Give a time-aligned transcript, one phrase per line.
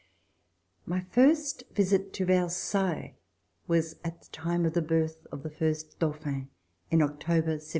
[0.87, 3.13] My first visit to Versailles
[3.67, 6.49] was at the time of the birth of the first Dauphin
[6.89, 7.69] In October, 1781.